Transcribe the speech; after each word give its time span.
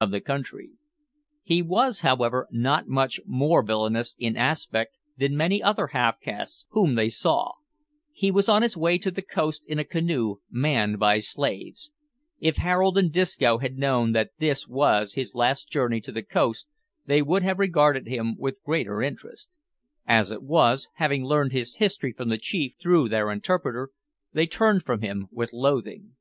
of 0.00 0.10
the 0.10 0.20
country. 0.20 0.70
He 1.42 1.62
was, 1.62 2.00
however, 2.00 2.46
not 2.50 2.88
much 2.88 3.20
more 3.26 3.62
villainous 3.62 4.14
in 4.18 4.36
aspect 4.36 4.96
than 5.18 5.36
many 5.36 5.62
other 5.62 5.88
half 5.88 6.20
castes 6.20 6.64
whom 6.70 6.94
they 6.94 7.08
saw. 7.08 7.52
He 8.12 8.30
was 8.30 8.48
on 8.48 8.62
his 8.62 8.76
way 8.76 8.98
to 8.98 9.10
the 9.10 9.22
coast 9.22 9.64
in 9.66 9.78
a 9.78 9.84
canoe 9.84 10.36
manned 10.50 10.98
by 10.98 11.18
slaves. 11.18 11.90
If 12.40 12.56
Harold 12.56 12.96
and 12.96 13.12
Disco 13.12 13.58
had 13.58 13.78
known 13.78 14.12
that 14.12 14.30
this 14.38 14.66
was 14.66 15.14
his 15.14 15.34
last 15.34 15.70
journey 15.70 16.00
to 16.00 16.12
the 16.12 16.22
coast 16.22 16.66
they 17.06 17.22
would 17.22 17.42
have 17.42 17.58
regarded 17.58 18.06
him 18.06 18.36
with 18.38 18.62
greater 18.62 19.02
interest. 19.02 19.48
As 20.06 20.30
it 20.30 20.42
was, 20.42 20.88
having 20.94 21.24
learned 21.24 21.52
his 21.52 21.76
history 21.76 22.12
from 22.12 22.28
the 22.28 22.38
chief 22.38 22.74
through 22.80 23.08
their 23.08 23.30
interpreter, 23.30 23.90
they 24.32 24.46
turned 24.46 24.84
from 24.84 25.02
him 25.02 25.26
with 25.32 25.52
loathing. 25.52 26.12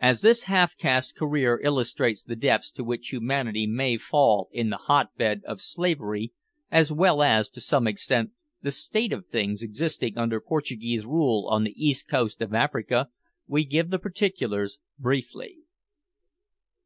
As 0.00 0.20
this 0.20 0.44
half 0.44 0.76
caste's 0.76 1.10
career 1.10 1.60
illustrates 1.64 2.22
the 2.22 2.36
depths 2.36 2.70
to 2.72 2.84
which 2.84 3.08
humanity 3.08 3.66
may 3.66 3.96
fall 3.96 4.48
in 4.52 4.70
the 4.70 4.76
hot 4.76 5.16
bed 5.16 5.42
of 5.44 5.60
slavery, 5.60 6.32
as 6.70 6.92
well 6.92 7.20
as, 7.20 7.48
to 7.48 7.60
some 7.60 7.88
extent, 7.88 8.30
the 8.62 8.70
state 8.70 9.12
of 9.12 9.26
things 9.26 9.60
existing 9.60 10.16
under 10.16 10.40
Portuguese 10.40 11.04
rule 11.04 11.48
on 11.50 11.64
the 11.64 11.74
east 11.76 12.08
coast 12.08 12.40
of 12.40 12.54
Africa, 12.54 13.08
we 13.48 13.64
give 13.64 13.90
the 13.90 13.98
particulars 13.98 14.78
briefly. 15.00 15.56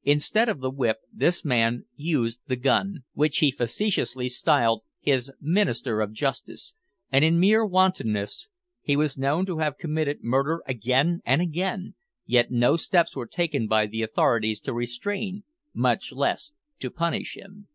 Instead 0.04 0.48
of 0.48 0.60
the 0.60 0.70
whip, 0.70 1.01
this 1.12 1.45
man 1.45 1.84
used 1.95 2.40
the 2.46 2.56
gun, 2.56 3.04
which 3.12 3.38
he 3.38 3.51
facetiously 3.51 4.30
styled 4.30 4.84
his 5.01 5.30
"minister 5.38 6.01
of 6.01 6.15
justice," 6.15 6.73
and 7.10 7.26
in 7.26 7.38
mere 7.38 7.66
wantonness 7.66 8.48
he 8.80 8.96
was 8.96 9.18
known 9.18 9.45
to 9.45 9.59
have 9.59 9.76
committed 9.76 10.24
murder 10.24 10.62
again 10.66 11.20
and 11.26 11.42
again, 11.42 11.95
yet 12.32 12.50
no 12.50 12.78
steps 12.78 13.14
were 13.14 13.27
taken 13.27 13.66
by 13.66 13.84
the 13.84 14.02
authorities 14.02 14.59
to 14.59 14.73
restrain, 14.73 15.42
much 15.74 16.12
less 16.12 16.52
to 16.80 16.90
punish 16.90 17.36
him. 17.36 17.66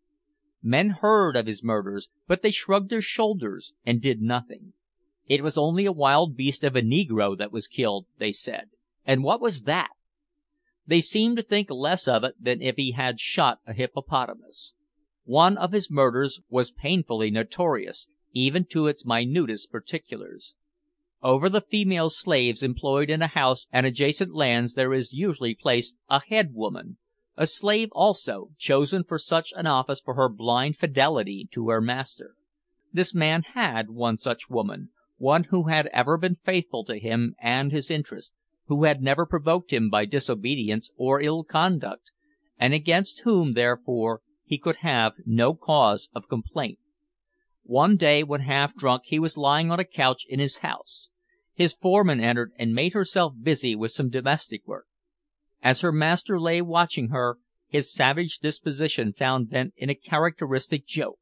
Men 0.60 0.90
heard 0.90 1.36
of 1.36 1.46
his 1.46 1.62
murders, 1.62 2.08
but 2.26 2.42
they 2.42 2.50
shrugged 2.50 2.90
their 2.90 3.00
shoulders 3.00 3.72
and 3.86 4.00
did 4.00 4.20
nothing. 4.20 4.72
It 5.28 5.44
was 5.44 5.56
only 5.56 5.86
a 5.86 5.92
wild 5.92 6.36
beast 6.36 6.64
of 6.64 6.74
a 6.74 6.82
negro 6.82 7.38
that 7.38 7.52
was 7.52 7.68
killed, 7.68 8.06
they 8.18 8.32
said, 8.32 8.70
and 9.06 9.22
what 9.22 9.40
was 9.40 9.62
that? 9.62 9.90
They 10.88 11.02
seemed 11.02 11.36
to 11.36 11.44
think 11.44 11.70
less 11.70 12.08
of 12.08 12.24
it 12.24 12.34
than 12.40 12.60
if 12.60 12.74
he 12.74 12.90
had 12.90 13.20
shot 13.20 13.60
a 13.64 13.72
hippopotamus. 13.72 14.72
One 15.22 15.56
of 15.56 15.70
his 15.70 15.88
murders 15.88 16.40
was 16.50 16.72
painfully 16.72 17.30
notorious, 17.30 18.08
even 18.34 18.64
to 18.70 18.88
its 18.88 19.06
minutest 19.06 19.70
particulars. 19.70 20.54
Over 21.22 21.48
the 21.48 21.60
female 21.60 22.10
slaves 22.10 22.62
employed 22.62 23.10
in 23.10 23.22
a 23.22 23.26
house 23.26 23.66
and 23.72 23.84
adjacent 23.84 24.34
lands 24.34 24.74
there 24.74 24.92
is 24.92 25.12
usually 25.12 25.54
placed 25.54 25.96
a 26.08 26.20
head 26.20 26.54
woman, 26.54 26.98
a 27.36 27.46
slave 27.46 27.88
also, 27.92 28.50
chosen 28.56 29.02
for 29.02 29.18
such 29.18 29.52
an 29.56 29.66
office 29.66 30.00
for 30.00 30.14
her 30.14 30.28
blind 30.28 30.76
fidelity 30.76 31.48
to 31.52 31.68
her 31.70 31.80
master. 31.80 32.34
This 32.92 33.14
man 33.14 33.42
had 33.54 33.90
one 33.90 34.18
such 34.18 34.48
woman, 34.48 34.90
one 35.16 35.44
who 35.44 35.64
had 35.64 35.88
ever 35.88 36.16
been 36.18 36.36
faithful 36.44 36.84
to 36.84 36.98
him 36.98 37.34
and 37.40 37.72
his 37.72 37.90
interests, 37.90 38.32
who 38.66 38.84
had 38.84 39.02
never 39.02 39.26
provoked 39.26 39.72
him 39.72 39.90
by 39.90 40.04
disobedience 40.04 40.90
or 40.96 41.20
ill 41.20 41.42
conduct, 41.42 42.12
and 42.58 42.74
against 42.74 43.22
whom, 43.24 43.54
therefore, 43.54 44.20
he 44.44 44.56
could 44.56 44.76
have 44.76 45.14
no 45.26 45.54
cause 45.54 46.08
of 46.14 46.28
complaint. 46.28 46.78
One 47.68 47.98
day 47.98 48.22
when 48.22 48.40
half 48.40 48.74
drunk 48.74 49.02
he 49.04 49.18
was 49.18 49.36
lying 49.36 49.70
on 49.70 49.78
a 49.78 49.84
couch 49.84 50.24
in 50.26 50.40
his 50.40 50.64
house. 50.64 51.10
His 51.52 51.74
foreman 51.74 52.18
entered 52.18 52.52
and 52.58 52.74
made 52.74 52.94
herself 52.94 53.34
busy 53.38 53.76
with 53.76 53.92
some 53.92 54.08
domestic 54.08 54.66
work. 54.66 54.86
As 55.60 55.82
her 55.82 55.92
master 55.92 56.40
lay 56.40 56.62
watching 56.62 57.10
her, 57.10 57.36
his 57.66 57.92
savage 57.92 58.38
disposition 58.38 59.12
found 59.12 59.50
vent 59.50 59.74
in 59.76 59.90
a 59.90 59.94
characteristic 59.94 60.86
joke. 60.86 61.18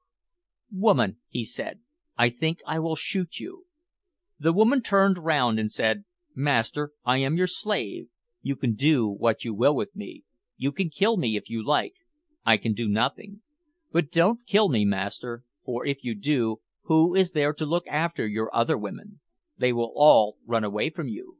"Woman," 0.70 1.16
he 1.28 1.44
said, 1.44 1.80
"I 2.16 2.28
think 2.28 2.60
I 2.64 2.78
will 2.78 2.94
shoot 2.94 3.40
you." 3.40 3.66
The 4.38 4.52
woman 4.52 4.82
turned 4.82 5.18
round 5.18 5.58
and 5.58 5.72
said, 5.72 6.04
"Master, 6.32 6.92
I 7.04 7.16
am 7.16 7.36
your 7.36 7.48
slave. 7.48 8.06
You 8.40 8.54
can 8.54 8.74
do 8.74 9.08
what 9.08 9.44
you 9.44 9.52
will 9.52 9.74
with 9.74 9.96
me. 9.96 10.22
You 10.56 10.70
can 10.70 10.90
kill 10.90 11.16
me 11.16 11.36
if 11.36 11.50
you 11.50 11.66
like. 11.66 11.94
I 12.44 12.56
can 12.56 12.72
do 12.72 12.88
nothing. 12.88 13.42
But 13.90 14.12
don't 14.12 14.46
kill 14.46 14.68
me, 14.68 14.84
master, 14.84 15.42
for 15.66 15.84
if 15.84 16.02
you 16.02 16.14
do, 16.14 16.60
who 16.84 17.14
is 17.14 17.32
there 17.32 17.52
to 17.52 17.66
look 17.66 17.86
after 17.88 18.26
your 18.26 18.54
other 18.54 18.78
women? 18.78 19.20
They 19.58 19.72
will 19.72 19.92
all 19.96 20.38
run 20.46 20.62
away 20.62 20.88
from 20.88 21.08
you." 21.08 21.38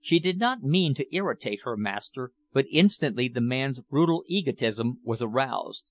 She 0.00 0.18
did 0.18 0.38
not 0.38 0.64
mean 0.64 0.92
to 0.94 1.14
irritate 1.14 1.60
her 1.62 1.76
master, 1.76 2.32
but 2.52 2.66
instantly 2.68 3.28
the 3.28 3.40
man's 3.40 3.80
brutal 3.80 4.24
egotism 4.26 4.98
was 5.04 5.22
aroused. 5.22 5.84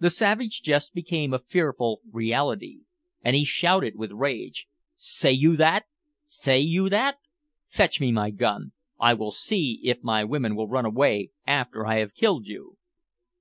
The 0.00 0.08
savage 0.08 0.62
jest 0.62 0.94
became 0.94 1.34
a 1.34 1.40
fearful 1.40 2.00
reality, 2.10 2.84
and 3.22 3.36
he 3.36 3.44
shouted 3.44 3.96
with 3.96 4.12
rage 4.12 4.66
"Say 4.96 5.32
you 5.32 5.56
that? 5.56 5.84
Say 6.26 6.60
you 6.60 6.88
that? 6.88 7.18
Fetch 7.66 8.00
me 8.00 8.10
my 8.10 8.30
gun. 8.30 8.72
I 8.98 9.12
will 9.12 9.32
see 9.32 9.80
if 9.84 10.02
my 10.02 10.24
women 10.24 10.56
will 10.56 10.68
run 10.68 10.86
away 10.86 11.32
after 11.46 11.86
I 11.86 11.98
have 11.98 12.14
killed 12.14 12.46
you." 12.46 12.77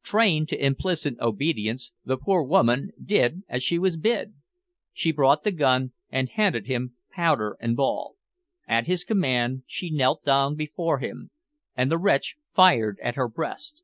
Trained 0.04 0.48
to 0.50 0.66
implicit 0.66 1.20
obedience, 1.20 1.92
the 2.06 2.18
poor 2.18 2.44
woman 2.44 2.92
did 3.04 3.44
as 3.50 3.64
she 3.64 3.80
was 3.80 3.98
bid. 3.98 4.34
She 4.94 5.12
brought 5.12 5.44
the 5.44 5.52
gun 5.52 5.92
and 6.12 6.30
handed 6.30 6.68
him 6.68 6.94
powder 7.12 7.58
and 7.60 7.76
ball. 7.76 8.16
At 8.68 8.88
his 8.88 9.04
command 9.04 9.64
she 9.66 9.90
knelt 9.90 10.24
down 10.26 10.56
before 10.56 11.00
him, 11.00 11.30
and 11.76 11.92
the 11.92 11.98
wretch 11.98 12.36
fired 12.50 13.00
at 13.02 13.16
her 13.16 13.28
breast. 13.28 13.84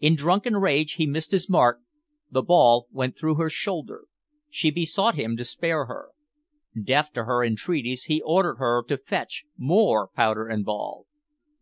In 0.00 0.16
drunken 0.16 0.56
rage 0.56 0.94
he 0.94 1.06
missed 1.06 1.32
his 1.32 1.48
mark, 1.48 1.80
the 2.30 2.42
ball 2.42 2.86
went 2.90 3.16
through 3.16 3.36
her 3.36 3.50
shoulder. 3.50 4.04
She 4.50 4.70
besought 4.70 5.14
him 5.14 5.36
to 5.36 5.44
spare 5.44 5.84
her. 5.86 6.08
Deaf 6.80 7.12
to 7.12 7.24
her 7.24 7.44
entreaties, 7.44 8.04
he 8.04 8.22
ordered 8.22 8.56
her 8.56 8.82
to 8.88 8.96
fetch 8.96 9.44
more 9.58 10.08
powder 10.08 10.48
and 10.48 10.64
ball. 10.64 11.06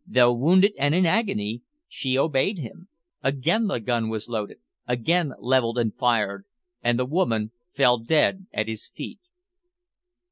Though 0.07 0.33
wounded 0.33 0.73
and 0.79 0.95
in 0.95 1.07
agony, 1.07 1.63
she 1.89 2.17
obeyed 2.17 2.59
him. 2.59 2.89
Again 3.23 3.67
the 3.67 3.81
gun 3.81 4.09
was 4.09 4.29
loaded, 4.29 4.59
again 4.87 5.35
levelled 5.39 5.79
and 5.79 5.95
fired, 5.95 6.45
and 6.83 6.99
the 6.99 7.05
woman 7.07 7.51
fell 7.75 7.99
dead 7.99 8.47
at 8.53 8.69
his 8.69 8.87
feet. 8.87 9.21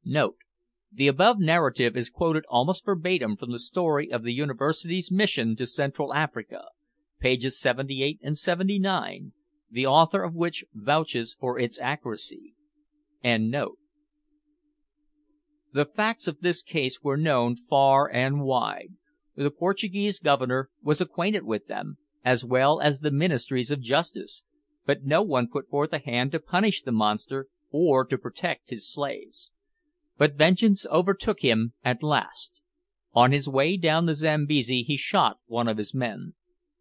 Note. 0.04 0.36
The 0.90 1.08
above 1.08 1.38
narrative 1.38 1.96
is 1.98 2.08
quoted 2.08 2.44
almost 2.48 2.86
verbatim 2.86 3.36
from 3.36 3.52
the 3.52 3.58
story 3.58 4.10
of 4.10 4.22
the 4.22 4.32
University's 4.32 5.10
mission 5.10 5.54
to 5.56 5.66
Central 5.66 6.14
Africa, 6.14 6.64
pages 7.20 7.60
78 7.60 8.18
and 8.22 8.38
79, 8.38 9.32
the 9.70 9.86
author 9.86 10.22
of 10.22 10.34
which 10.34 10.64
vouches 10.72 11.36
for 11.38 11.58
its 11.58 11.78
accuracy. 11.78 12.54
The 13.22 13.76
facts 15.94 16.26
of 16.26 16.40
this 16.40 16.62
case 16.62 17.02
were 17.02 17.18
known 17.18 17.56
far 17.68 18.10
and 18.10 18.40
wide. 18.40 18.94
The 19.36 19.50
Portuguese 19.50 20.18
Governor 20.18 20.70
was 20.82 21.02
acquainted 21.02 21.44
with 21.44 21.66
them, 21.66 21.98
as 22.24 22.44
well 22.44 22.80
as 22.80 23.00
the 23.00 23.10
ministries 23.10 23.70
of 23.70 23.80
justice, 23.80 24.42
but 24.86 25.04
no 25.04 25.22
one 25.22 25.48
put 25.48 25.68
forth 25.68 25.92
a 25.92 25.98
hand 25.98 26.32
to 26.32 26.40
punish 26.40 26.82
the 26.82 26.92
monster 26.92 27.48
or 27.70 28.04
to 28.04 28.18
protect 28.18 28.70
his 28.70 28.90
slaves. 28.90 29.50
But 30.16 30.34
vengeance 30.34 30.86
overtook 30.90 31.40
him 31.40 31.74
at 31.84 32.02
last. 32.02 32.60
On 33.14 33.32
his 33.32 33.48
way 33.48 33.76
down 33.76 34.06
the 34.06 34.14
Zambesi 34.14 34.82
he 34.82 34.96
shot 34.96 35.38
one 35.46 35.68
of 35.68 35.78
his 35.78 35.94
men. 35.94 36.34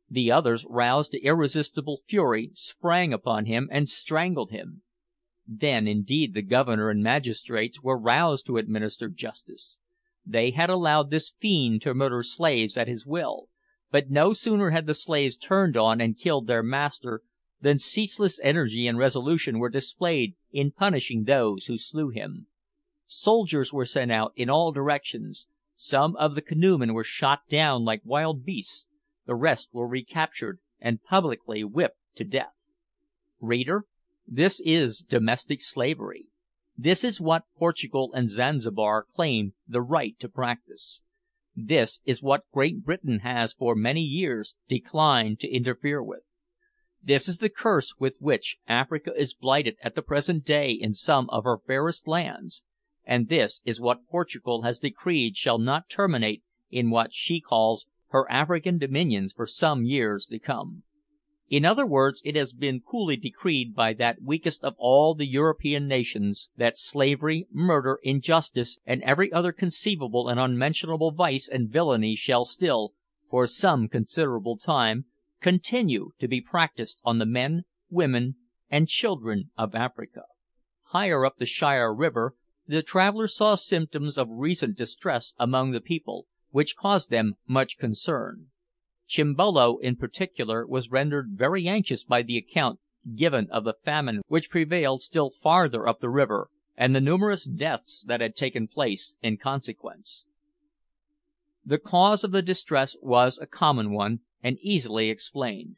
The 0.09 0.31
others, 0.31 0.65
roused 0.69 1.11
to 1.11 1.21
irresistible 1.21 2.01
fury, 2.07 2.51
sprang 2.53 3.11
upon 3.11 3.45
him 3.45 3.67
and 3.71 3.89
strangled 3.89 4.51
him. 4.51 4.83
Then 5.45 5.87
indeed 5.87 6.33
the 6.33 6.41
Governor 6.41 6.89
and 6.89 7.03
magistrates 7.03 7.81
were 7.81 7.97
roused 7.97 8.45
to 8.47 8.57
administer 8.57 9.09
justice. 9.09 9.79
They 10.25 10.51
had 10.51 10.69
allowed 10.69 11.09
this 11.09 11.33
fiend 11.39 11.81
to 11.83 11.93
murder 11.93 12.23
slaves 12.23 12.77
at 12.77 12.87
his 12.87 13.05
will, 13.05 13.49
but 13.91 14.09
no 14.09 14.33
sooner 14.33 14.71
had 14.71 14.85
the 14.85 14.93
slaves 14.93 15.37
turned 15.37 15.77
on 15.77 16.01
and 16.01 16.17
killed 16.17 16.47
their 16.47 16.63
master 16.63 17.21
than 17.61 17.79
ceaseless 17.79 18.39
energy 18.43 18.87
and 18.87 18.97
resolution 18.97 19.59
were 19.59 19.69
displayed 19.69 20.35
in 20.51 20.71
punishing 20.71 21.23
those 21.23 21.65
who 21.65 21.77
slew 21.77 22.09
him. 22.09 22.47
Soldiers 23.05 23.71
were 23.71 23.85
sent 23.85 24.11
out 24.11 24.33
in 24.35 24.49
all 24.49 24.71
directions. 24.71 25.47
Some 25.75 26.15
of 26.17 26.35
the 26.35 26.41
canoemen 26.41 26.93
were 26.93 27.03
shot 27.03 27.47
down 27.49 27.85
like 27.85 28.01
wild 28.03 28.45
beasts, 28.45 28.87
the 29.25 29.35
rest 29.35 29.69
were 29.71 29.87
recaptured 29.87 30.59
and 30.79 31.03
publicly 31.03 31.63
whipped 31.63 31.99
to 32.15 32.23
death. 32.23 32.53
Reader, 33.39 33.85
this 34.27 34.59
is 34.65 34.99
domestic 34.99 35.61
slavery. 35.61 36.27
This 36.77 37.03
is 37.03 37.21
what 37.21 37.45
Portugal 37.57 38.11
and 38.13 38.29
Zanzibar 38.29 39.03
claim 39.03 39.53
the 39.67 39.81
right 39.81 40.19
to 40.19 40.29
practise. 40.29 41.01
This 41.59 42.01
is 42.05 42.21
what 42.21 42.51
Great 42.53 42.85
Britain 42.85 43.21
has 43.21 43.51
for 43.51 43.73
many 43.73 44.01
years 44.01 44.53
declined 44.67 45.39
to 45.39 45.51
interfere 45.51 46.03
with. 46.03 46.21
This 47.01 47.27
is 47.27 47.39
the 47.39 47.49
curse 47.49 47.95
with 47.97 48.13
which 48.19 48.59
Africa 48.67 49.11
is 49.17 49.33
blighted 49.33 49.75
at 49.81 49.95
the 49.95 50.03
present 50.03 50.45
day 50.45 50.69
in 50.69 50.93
some 50.93 51.27
of 51.31 51.45
her 51.45 51.57
fairest 51.57 52.07
lands, 52.07 52.61
and 53.03 53.27
this 53.27 53.59
is 53.65 53.81
what 53.81 54.05
Portugal 54.07 54.61
has 54.61 54.77
decreed 54.77 55.35
shall 55.35 55.57
not 55.57 55.89
terminate 55.89 56.43
in 56.69 56.91
what 56.91 57.11
she 57.11 57.41
calls 57.41 57.87
her 58.09 58.29
African 58.29 58.77
dominions 58.77 59.33
for 59.33 59.47
some 59.47 59.83
years 59.83 60.27
to 60.27 60.37
come. 60.37 60.83
In 61.49 61.63
other 61.63 61.85
words, 61.85 62.21
it 62.25 62.35
has 62.35 62.51
been 62.51 62.81
coolly 62.81 63.15
decreed 63.15 63.73
by 63.73 63.93
that 63.93 64.21
weakest 64.21 64.65
of 64.65 64.75
all 64.77 65.15
the 65.15 65.27
European 65.27 65.87
nations, 65.87 66.49
that 66.57 66.77
slavery, 66.77 67.47
murder, 67.53 67.99
injustice, 68.03 68.79
and 68.85 69.01
every 69.03 69.31
other 69.31 69.53
conceivable 69.53 70.27
and 70.27 70.39
unmentionable 70.39 71.11
vice 71.11 71.47
and 71.47 71.69
villainy 71.69 72.17
shall 72.17 72.43
still, 72.43 72.93
for 73.29 73.47
some 73.47 73.87
considerable 73.87 74.57
time, 74.57 75.05
continue 75.39 76.11
to 76.19 76.27
be 76.27 76.41
practised 76.41 76.99
on 77.05 77.17
the 77.17 77.25
men, 77.25 77.63
women, 77.89 78.35
and 78.69 78.89
children 78.89 79.49
of 79.57 79.73
Africa. 79.73 80.23
Higher 80.87 81.25
up 81.25 81.37
the 81.37 81.45
Shire 81.45 81.93
river 81.93 82.35
the 82.67 82.83
travellers 82.83 83.33
saw 83.33 83.55
symptoms 83.55 84.17
of 84.17 84.27
recent 84.29 84.77
distress 84.77 85.33
among 85.39 85.71
the 85.71 85.79
people, 85.79 86.27
which 86.51 86.75
caused 86.75 87.09
them 87.09 87.35
much 87.47 87.77
concern. 87.77 88.47
Chimbolo, 89.07 89.77
in 89.81 89.95
particular, 89.95 90.67
was 90.67 90.91
rendered 90.91 91.29
very 91.31 91.67
anxious 91.67 92.03
by 92.03 92.21
the 92.21 92.37
account 92.37 92.79
given 93.15 93.47
of 93.51 93.63
the 93.63 93.75
famine 93.85 94.21
which 94.27 94.49
prevailed 94.49 95.01
still 95.01 95.29
farther 95.29 95.87
up 95.87 96.01
the 96.01 96.09
river, 96.09 96.49
and 96.75 96.95
the 96.95 97.01
numerous 97.01 97.45
deaths 97.45 98.03
that 98.05 98.21
had 98.21 98.35
taken 98.35 98.67
place 98.67 99.15
in 99.21 99.37
consequence. 99.37 100.25
The 101.65 101.77
cause 101.77 102.23
of 102.23 102.31
the 102.31 102.41
distress 102.41 102.95
was 103.01 103.37
a 103.37 103.47
common 103.47 103.91
one, 103.91 104.19
and 104.43 104.57
easily 104.61 105.09
explained. 105.09 105.75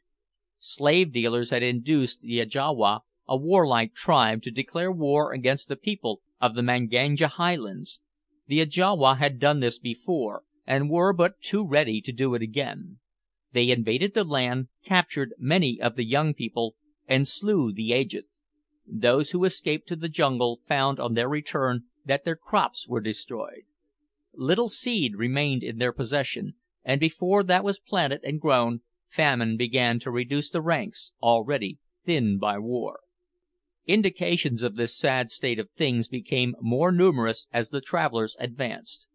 Slave 0.58 1.12
dealers 1.12 1.50
had 1.50 1.62
induced 1.62 2.20
the 2.20 2.40
Ajawa, 2.40 3.00
a 3.26 3.36
warlike 3.36 3.94
tribe, 3.94 4.42
to 4.42 4.50
declare 4.50 4.92
war 4.92 5.32
against 5.32 5.68
the 5.68 5.76
people 5.76 6.20
of 6.40 6.54
the 6.54 6.62
Manganja 6.62 7.28
highlands. 7.28 8.00
The 8.46 8.60
Ajawa 8.60 9.18
had 9.18 9.40
done 9.40 9.60
this 9.60 9.78
before, 9.78 10.42
and 10.64 10.90
were 10.90 11.12
but 11.12 11.40
too 11.40 11.66
ready 11.66 12.00
to 12.02 12.12
do 12.12 12.34
it 12.34 12.42
again. 12.42 12.98
They 13.52 13.70
invaded 13.70 14.14
the 14.14 14.24
land, 14.24 14.68
captured 14.84 15.34
many 15.38 15.80
of 15.80 15.96
the 15.96 16.04
young 16.04 16.34
people, 16.34 16.76
and 17.08 17.26
slew 17.26 17.72
the 17.72 17.92
aged. 17.92 18.24
Those 18.86 19.30
who 19.30 19.44
escaped 19.44 19.88
to 19.88 19.96
the 19.96 20.08
jungle 20.08 20.60
found 20.68 21.00
on 21.00 21.14
their 21.14 21.28
return 21.28 21.84
that 22.04 22.24
their 22.24 22.36
crops 22.36 22.88
were 22.88 23.00
destroyed. 23.00 23.64
Little 24.32 24.68
seed 24.68 25.16
remained 25.16 25.62
in 25.62 25.78
their 25.78 25.92
possession, 25.92 26.54
and 26.84 27.00
before 27.00 27.42
that 27.42 27.64
was 27.64 27.78
planted 27.78 28.20
and 28.24 28.40
grown, 28.40 28.80
famine 29.08 29.56
began 29.56 29.98
to 30.00 30.10
reduce 30.10 30.50
the 30.50 30.62
ranks, 30.62 31.12
already 31.22 31.78
thinned 32.04 32.40
by 32.40 32.58
war. 32.58 33.00
Indications 33.86 34.62
of 34.62 34.76
this 34.76 34.96
sad 34.96 35.30
state 35.30 35.58
of 35.58 35.70
things 35.70 36.06
became 36.06 36.54
more 36.60 36.92
numerous 36.92 37.48
as 37.52 37.70
the 37.70 37.80
travellers 37.80 38.36
advanced. 38.38 39.08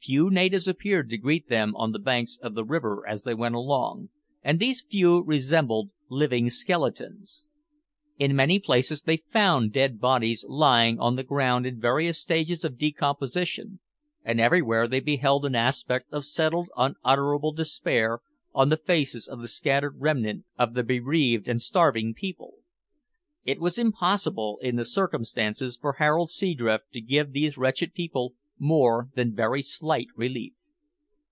Few 0.00 0.30
natives 0.30 0.68
appeared 0.68 1.10
to 1.10 1.18
greet 1.18 1.48
them 1.48 1.74
on 1.74 1.92
the 1.92 1.98
banks 1.98 2.38
of 2.40 2.54
the 2.54 2.64
river 2.64 3.04
as 3.08 3.24
they 3.24 3.34
went 3.34 3.56
along, 3.56 4.10
and 4.44 4.58
these 4.58 4.80
few 4.80 5.22
resembled 5.24 5.90
living 6.08 6.50
skeletons. 6.50 7.44
In 8.18 8.36
many 8.36 8.58
places 8.58 9.02
they 9.02 9.16
found 9.16 9.72
dead 9.72 10.00
bodies 10.00 10.44
lying 10.48 10.98
on 11.00 11.16
the 11.16 11.24
ground 11.24 11.66
in 11.66 11.80
various 11.80 12.18
stages 12.18 12.64
of 12.64 12.78
decomposition, 12.78 13.80
and 14.24 14.40
everywhere 14.40 14.86
they 14.86 15.00
beheld 15.00 15.44
an 15.44 15.54
aspect 15.54 16.12
of 16.12 16.24
settled 16.24 16.68
unutterable 16.76 17.52
despair 17.52 18.20
on 18.54 18.68
the 18.68 18.76
faces 18.76 19.26
of 19.26 19.40
the 19.40 19.48
scattered 19.48 20.00
remnant 20.00 20.44
of 20.58 20.74
the 20.74 20.82
bereaved 20.82 21.48
and 21.48 21.60
starving 21.60 22.14
people. 22.14 22.54
It 23.44 23.60
was 23.60 23.78
impossible, 23.78 24.58
in 24.62 24.76
the 24.76 24.84
circumstances, 24.84 25.76
for 25.76 25.94
Harold 25.94 26.30
Seadrift 26.30 26.92
to 26.92 27.00
give 27.00 27.32
these 27.32 27.58
wretched 27.58 27.94
people 27.94 28.34
more 28.58 29.08
than 29.14 29.34
very 29.34 29.62
slight 29.62 30.08
relief. 30.16 30.52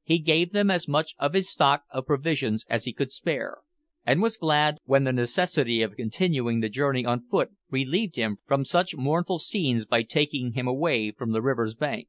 He 0.05 0.19
gave 0.19 0.53
them 0.53 0.71
as 0.71 0.87
much 0.87 1.15
of 1.19 1.35
his 1.35 1.49
stock 1.49 1.83
of 1.91 2.07
provisions 2.07 2.65
as 2.71 2.85
he 2.85 2.93
could 2.93 3.11
spare, 3.11 3.59
and 4.07 4.23
was 4.23 4.37
glad 4.37 4.79
when 4.85 5.03
the 5.03 5.13
necessity 5.13 5.83
of 5.83 5.97
continuing 5.97 6.61
the 6.61 6.69
journey 6.69 7.05
on 7.05 7.27
foot 7.27 7.51
relieved 7.71 8.17
him 8.17 8.39
from 8.47 8.65
such 8.65 8.97
mournful 8.97 9.39
scenes 9.39 9.85
by 9.85 10.03
taking 10.03 10.53
him 10.53 10.69
away 10.69 11.11
from 11.11 11.33
the 11.33 11.43
river's 11.43 11.75
bank. 11.75 12.07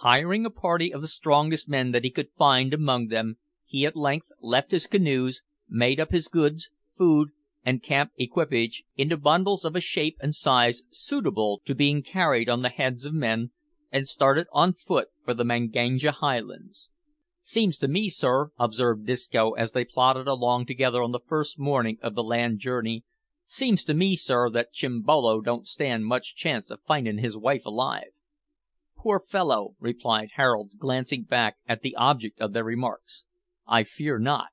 Hiring 0.00 0.44
a 0.44 0.50
party 0.50 0.92
of 0.92 1.00
the 1.00 1.08
strongest 1.08 1.68
men 1.68 1.92
that 1.92 2.04
he 2.04 2.10
could 2.10 2.28
find 2.36 2.74
among 2.74 3.08
them, 3.08 3.38
he 3.64 3.86
at 3.86 3.96
length 3.96 4.28
left 4.42 4.70
his 4.70 4.86
canoes, 4.86 5.40
made 5.68 5.98
up 5.98 6.12
his 6.12 6.28
goods, 6.28 6.70
food, 6.96 7.30
and 7.64 7.82
camp 7.82 8.12
equipage 8.16 8.84
into 8.96 9.16
bundles 9.16 9.64
of 9.64 9.74
a 9.74 9.80
shape 9.80 10.16
and 10.20 10.34
size 10.34 10.82
suitable 10.90 11.60
to 11.64 11.74
being 11.74 12.02
carried 12.02 12.48
on 12.48 12.62
the 12.62 12.68
heads 12.68 13.04
of 13.04 13.14
men, 13.14 13.50
and 13.90 14.06
started 14.06 14.46
on 14.52 14.72
foot 14.72 15.08
for 15.24 15.32
the 15.32 15.44
Manganja 15.44 16.12
highlands. 16.12 16.90
"Seems 17.40 17.78
to 17.78 17.88
me, 17.88 18.10
sir," 18.10 18.50
observed 18.58 19.06
Disco, 19.06 19.52
as 19.52 19.72
they 19.72 19.84
plodded 19.84 20.28
along 20.28 20.66
together 20.66 21.02
on 21.02 21.12
the 21.12 21.20
first 21.26 21.58
morning 21.58 21.98
of 22.02 22.14
the 22.14 22.22
land 22.22 22.58
journey 22.58 23.04
"seems 23.44 23.82
to 23.84 23.94
me, 23.94 24.14
sir, 24.14 24.50
that 24.50 24.74
Chimbolo 24.74 25.40
don't 25.40 25.66
stand 25.66 26.04
much 26.04 26.36
chance 26.36 26.70
of 26.70 26.82
findin' 26.82 27.18
his 27.18 27.36
wife 27.36 27.64
alive." 27.64 28.12
"Poor 28.94 29.18
fellow!" 29.18 29.74
replied 29.80 30.32
Harold, 30.34 30.72
glancing 30.78 31.22
back 31.22 31.56
at 31.66 31.80
the 31.80 31.96
object 31.96 32.38
of 32.40 32.52
their 32.52 32.64
remarks. 32.64 33.24
"I 33.66 33.84
fear 33.84 34.18
not." 34.18 34.48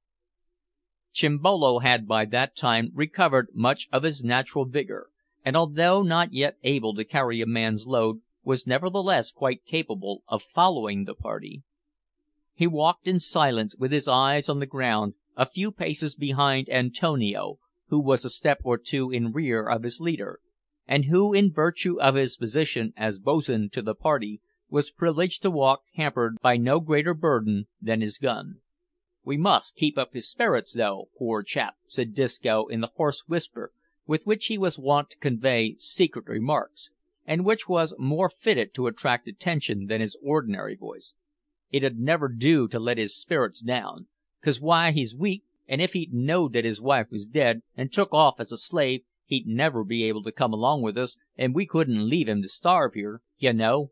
Chimbolo 1.11 1.79
had 1.79 2.07
by 2.07 2.23
that 2.23 2.55
time 2.55 2.91
recovered 2.93 3.49
much 3.53 3.89
of 3.91 4.03
his 4.03 4.23
natural 4.23 4.63
vigour, 4.63 5.09
and 5.43 5.57
although 5.57 6.01
not 6.01 6.31
yet 6.31 6.57
able 6.63 6.93
to 6.93 7.03
carry 7.03 7.41
a 7.41 7.45
man's 7.45 7.85
load, 7.85 8.21
was 8.45 8.67
nevertheless 8.67 9.31
quite 9.31 9.65
capable 9.65 10.23
of 10.27 10.43
following 10.43 11.03
the 11.03 11.15
party. 11.15 11.63
He 12.53 12.67
walked 12.67 13.07
in 13.07 13.19
silence, 13.19 13.75
with 13.75 13.91
his 13.91 14.07
eyes 14.07 14.47
on 14.47 14.59
the 14.59 14.65
ground, 14.65 15.15
a 15.35 15.45
few 15.45 15.71
paces 15.71 16.15
behind 16.15 16.69
Antonio, 16.69 17.59
who 17.87 17.99
was 17.99 18.23
a 18.23 18.29
step 18.29 18.61
or 18.63 18.77
two 18.77 19.11
in 19.11 19.33
rear 19.33 19.67
of 19.67 19.83
his 19.83 19.99
leader, 19.99 20.39
and 20.87 21.05
who, 21.05 21.33
in 21.33 21.51
virtue 21.51 21.99
of 21.99 22.15
his 22.15 22.37
position 22.37 22.93
as 22.95 23.19
boatswain 23.19 23.69
to 23.71 23.81
the 23.81 23.95
party, 23.95 24.41
was 24.69 24.91
privileged 24.91 25.41
to 25.41 25.51
walk 25.51 25.81
hampered 25.95 26.37
by 26.41 26.55
no 26.55 26.79
greater 26.79 27.13
burden 27.13 27.65
than 27.81 28.01
his 28.01 28.17
gun. 28.17 28.61
"We 29.23 29.37
must 29.37 29.75
keep 29.75 29.97
up 29.97 30.13
his 30.13 30.29
sperrits, 30.29 30.73
though, 30.73 31.09
poor 31.17 31.41
chap," 31.41 31.75
said 31.87 32.13
Disco, 32.13 32.67
in 32.67 32.81
the 32.81 32.91
hoarse 32.95 33.23
whisper 33.27 33.73
with 34.07 34.25
which 34.25 34.45
he 34.45 34.57
was 34.57 34.77
wont 34.77 35.09
to 35.09 35.17
convey 35.17 35.75
secret 35.79 36.27
remarks, 36.27 36.91
and 37.25 37.43
which 37.43 37.67
was 37.67 37.95
more 37.97 38.29
fitted 38.29 38.73
to 38.73 38.87
attract 38.87 39.27
attention 39.27 39.87
than 39.87 40.01
his 40.01 40.17
ordinary 40.21 40.75
voice. 40.75 41.15
"It 41.71 41.83
'ud 41.83 41.97
never 41.97 42.27
do 42.27 42.67
to 42.67 42.79
let 42.79 42.97
his 42.97 43.17
sperrits 43.17 43.61
down, 43.61 44.07
'cause 44.41 44.61
why 44.61 44.91
he's 44.91 45.15
weak, 45.15 45.43
and 45.67 45.81
if 45.81 45.93
he'd 45.93 46.13
knowed 46.13 46.53
that 46.53 46.65
his 46.65 46.79
wife 46.79 47.07
was 47.09 47.25
dead, 47.25 47.63
and 47.75 47.91
took 47.91 48.13
off 48.13 48.39
as 48.39 48.51
a 48.51 48.57
slave, 48.57 49.01
he'd 49.25 49.47
never 49.47 49.83
be 49.83 50.03
able 50.03 50.21
to 50.21 50.31
come 50.31 50.53
along 50.53 50.83
with 50.83 50.97
us, 50.97 51.17
and 51.35 51.55
we 51.55 51.65
couldn't 51.65 52.07
leave 52.07 52.29
him 52.29 52.43
to 52.43 52.47
starve 52.47 52.93
here, 52.93 53.21
you 53.39 53.51
know." 53.51 53.89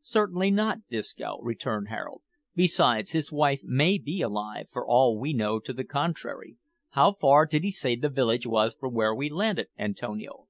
"Certainly 0.00 0.50
not, 0.50 0.88
Disco," 0.88 1.38
returned 1.42 1.88
Harold. 1.88 2.22
"Besides, 2.54 3.12
his 3.12 3.30
wife 3.30 3.60
may 3.62 3.98
be 3.98 4.22
alive, 4.22 4.66
for 4.72 4.86
all 4.86 5.18
we 5.18 5.34
know 5.34 5.58
to 5.60 5.74
the 5.74 5.84
contrary. 5.84 6.56
How 6.90 7.12
far 7.12 7.44
did 7.44 7.64
he 7.64 7.70
say 7.70 7.96
the 7.96 8.08
village 8.08 8.46
was 8.46 8.74
from 8.74 8.94
where 8.94 9.14
we 9.14 9.28
landed, 9.28 9.68
Antonio?" 9.78 10.48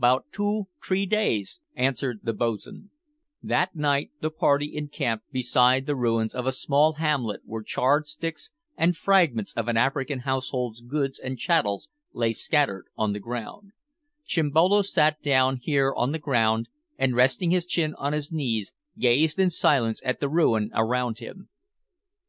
"'Bout 0.00 0.24
two, 0.32 0.66
t'ree 0.82 1.04
days," 1.04 1.60
answered 1.76 2.20
the 2.22 2.32
boatswain. 2.32 2.88
That 3.42 3.76
night 3.76 4.10
the 4.22 4.30
party 4.30 4.74
encamped 4.74 5.30
beside 5.30 5.84
the 5.84 5.94
ruins 5.94 6.34
of 6.34 6.46
a 6.46 6.52
small 6.52 6.94
hamlet 6.94 7.42
where 7.44 7.62
charred 7.62 8.06
sticks 8.06 8.50
and 8.78 8.96
fragments 8.96 9.52
of 9.52 9.68
an 9.68 9.76
African 9.76 10.20
household's 10.20 10.80
goods 10.80 11.18
and 11.18 11.38
chattels 11.38 11.90
lay 12.14 12.32
scattered 12.32 12.86
on 12.96 13.12
the 13.12 13.20
ground. 13.20 13.72
Chimbolo 14.24 14.80
sat 14.80 15.20
down 15.20 15.58
here 15.58 15.92
on 15.94 16.12
the 16.12 16.18
ground, 16.18 16.70
and 16.98 17.14
resting 17.14 17.50
his 17.50 17.66
chin 17.66 17.94
on 17.96 18.14
his 18.14 18.32
knees, 18.32 18.72
gazed 18.98 19.38
in 19.38 19.50
silence 19.50 20.00
at 20.02 20.18
the 20.18 20.30
ruin 20.30 20.70
around 20.74 21.18
him. 21.18 21.50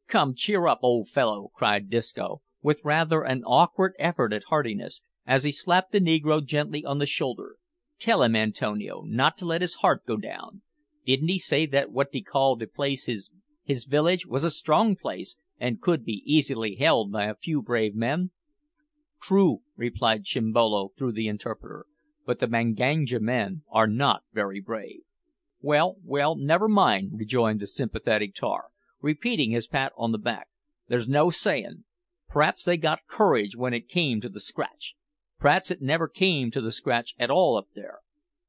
"Come, 0.08 0.34
cheer 0.34 0.66
up, 0.66 0.80
old 0.82 1.08
fellow," 1.08 1.50
cried 1.54 1.88
Disco, 1.88 2.42
with 2.60 2.84
rather 2.84 3.22
an 3.22 3.42
awkward 3.44 3.94
effort 3.98 4.34
at 4.34 4.44
heartiness, 4.50 5.00
as 5.26 5.44
he 5.44 5.52
slapped 5.52 5.92
the 5.92 6.00
negro 6.02 6.44
gently 6.44 6.84
on 6.84 6.98
the 6.98 7.06
shoulder. 7.06 7.56
Tell 7.98 8.22
him, 8.22 8.34
Antonio, 8.34 9.02
not 9.02 9.36
to 9.36 9.44
let 9.44 9.60
his 9.60 9.74
heart 9.74 10.06
go 10.06 10.16
down. 10.16 10.62
Didn't 11.04 11.28
he 11.28 11.38
say 11.38 11.66
that 11.66 11.90
what 11.92 12.10
de 12.10 12.22
call 12.22 12.56
de 12.56 12.66
place 12.66 13.04
his 13.04 13.28
his 13.64 13.84
village 13.84 14.26
was 14.26 14.44
a 14.44 14.50
strong 14.50 14.96
place, 14.96 15.36
and 15.58 15.78
could 15.82 16.02
be 16.02 16.22
easily 16.24 16.76
held 16.76 17.12
by 17.12 17.26
a 17.26 17.34
few 17.34 17.60
brave 17.60 17.94
men?" 17.94 18.30
"True," 19.20 19.60
replied 19.76 20.24
Chimbolo 20.24 20.88
through 20.96 21.12
the 21.12 21.28
interpreter, 21.28 21.84
"but 22.24 22.40
the 22.40 22.46
Manganja 22.46 23.20
men 23.20 23.62
are 23.70 23.86
not 23.86 24.24
very 24.32 24.58
brave." 24.58 25.02
"Well, 25.60 25.98
well, 26.02 26.34
never 26.34 26.68
mind," 26.68 27.18
rejoined 27.18 27.60
the 27.60 27.66
sympathetic 27.66 28.34
tar, 28.34 28.70
repeating 29.02 29.50
his 29.50 29.66
pat 29.66 29.92
on 29.98 30.12
the 30.12 30.18
back. 30.18 30.48
"There's 30.88 31.06
no 31.06 31.28
sayin'. 31.28 31.84
P'raps 32.30 32.64
they 32.64 32.78
got 32.78 33.06
courage 33.06 33.54
when 33.54 33.74
it 33.74 33.90
came 33.90 34.22
to 34.22 34.30
the 34.30 34.40
scratch. 34.40 34.96
P'raps 35.42 35.72
it 35.72 35.82
never 35.82 36.06
came 36.06 36.52
to 36.52 36.60
the 36.60 36.70
scratch 36.70 37.16
at 37.18 37.28
all 37.28 37.56
up 37.56 37.66
there. 37.74 37.98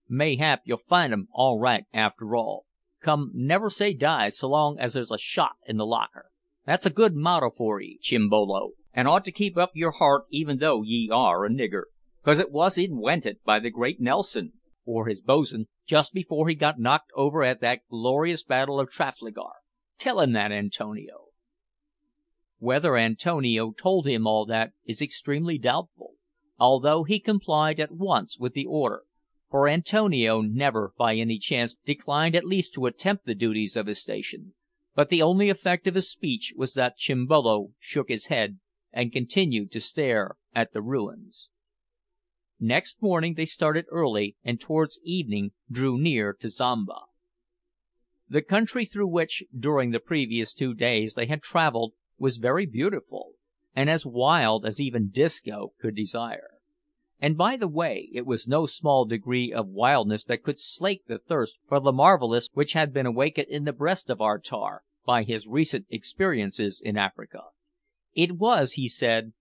Mayhap 0.07 0.61
you'll 0.63 0.77
find 0.77 1.11
'em 1.11 1.27
all 1.31 1.59
right 1.59 1.85
after 1.91 2.35
all. 2.35 2.67
Come, 3.01 3.31
never 3.33 3.71
say 3.71 3.95
die 3.95 4.29
so 4.29 4.47
long 4.47 4.77
as 4.77 4.93
there's 4.93 5.09
a 5.09 5.17
shot 5.17 5.55
in 5.65 5.77
the 5.77 5.87
locker. 5.87 6.29
That's 6.67 6.85
a 6.85 6.91
good 6.91 7.15
motto 7.15 7.49
for 7.49 7.81
'ee, 7.81 7.97
Chimbolo, 7.99 8.73
and 8.93 9.07
ought 9.07 9.25
to 9.25 9.31
keep 9.31 9.57
up 9.57 9.71
your 9.73 9.89
heart 9.89 10.25
even 10.29 10.59
though 10.59 10.83
ye 10.83 11.09
are 11.09 11.43
a 11.43 11.49
nigger, 11.49 11.85
'cause 12.21 12.37
it 12.37 12.51
wos 12.51 12.77
inwented 12.77 13.37
by 13.43 13.59
the 13.59 13.71
great 13.71 13.99
Nelson, 13.99 14.53
or 14.85 15.07
his 15.07 15.19
bo's'n, 15.19 15.65
just 15.87 16.13
before 16.13 16.47
he 16.47 16.53
got 16.53 16.77
knocked 16.77 17.11
over 17.15 17.43
at 17.43 17.59
that 17.61 17.87
glorious 17.89 18.43
battle 18.43 18.79
of 18.79 18.91
Trafalgar. 18.91 19.53
Tell 19.97 20.19
him 20.19 20.33
that, 20.33 20.51
Antonio." 20.51 21.29
Whether 22.59 22.95
Antonio 22.97 23.71
told 23.71 24.05
him 24.05 24.27
all 24.27 24.45
that 24.45 24.73
is 24.85 25.01
extremely 25.01 25.57
doubtful, 25.57 26.12
although 26.59 27.03
he 27.03 27.19
complied 27.19 27.79
at 27.79 27.91
once 27.91 28.37
with 28.37 28.53
the 28.53 28.65
order, 28.65 29.03
for 29.49 29.67
Antonio 29.67 30.41
never 30.41 30.93
by 30.97 31.15
any 31.15 31.37
chance 31.37 31.75
declined 31.85 32.35
at 32.35 32.45
least 32.45 32.73
to 32.73 32.85
attempt 32.85 33.25
the 33.25 33.35
duties 33.35 33.75
of 33.75 33.87
his 33.87 34.01
station, 34.01 34.53
but 34.95 35.09
the 35.09 35.21
only 35.21 35.49
effect 35.49 35.87
of 35.87 35.95
his 35.95 36.09
speech 36.09 36.53
was 36.55 36.73
that 36.73 36.97
Chimbolo 36.97 37.73
shook 37.79 38.09
his 38.09 38.27
head, 38.27 38.59
and 38.91 39.11
continued 39.11 39.71
to 39.71 39.81
stare 39.81 40.35
at 40.53 40.73
the 40.73 40.81
ruins. 40.81 41.49
Next 42.59 43.01
morning 43.01 43.33
they 43.33 43.45
started 43.45 43.85
early, 43.89 44.37
and 44.43 44.59
towards 44.59 44.99
evening 45.03 45.51
drew 45.69 45.97
near 45.97 46.33
to 46.39 46.47
Zomba. 46.47 47.07
The 48.29 48.41
country 48.41 48.85
through 48.85 49.09
which, 49.09 49.43
during 49.57 49.91
the 49.91 49.99
previous 49.99 50.53
two 50.53 50.73
days, 50.73 51.15
they 51.15 51.25
had 51.25 51.41
travelled 51.41 51.93
was 52.17 52.37
very 52.37 52.65
beautiful, 52.65 53.33
and 53.75 53.89
as 53.89 54.05
wild 54.05 54.65
as 54.65 54.79
even 54.79 55.09
Disco 55.09 55.73
could 55.79 55.95
desire. 55.95 56.49
And, 57.19 57.37
by 57.37 57.55
the 57.55 57.69
way, 57.69 58.09
it 58.13 58.25
was 58.25 58.47
no 58.47 58.65
small 58.65 59.05
degree 59.05 59.53
of 59.53 59.69
wildness 59.69 60.25
that 60.25 60.43
could 60.43 60.59
slake 60.59 61.07
the 61.07 61.19
thirst 61.19 61.57
for 61.69 61.79
the 61.79 61.93
marvellous 61.93 62.49
which 62.53 62.73
had 62.73 62.93
been 62.93 63.05
awakened 63.05 63.47
in 63.49 63.63
the 63.63 63.71
breast 63.71 64.09
of 64.09 64.19
our 64.19 64.37
tar 64.37 64.83
by 65.05 65.23
his 65.23 65.47
recent 65.47 65.85
experiences 65.89 66.81
in 66.83 66.97
Africa. 66.97 67.43
It 68.13 68.33
was, 68.33 68.73
he 68.73 68.89
said. 68.89 69.31